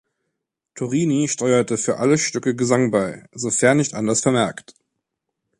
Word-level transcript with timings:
Torrini 0.73 1.27
steuerte 1.27 1.77
für 1.77 1.97
alle 1.99 2.17
Stücke 2.17 2.55
Gesang 2.55 2.89
bei, 2.89 3.27
sofern 3.33 3.77
nicht 3.77 3.93
anders 3.93 4.21
vermerkt. 4.21 4.73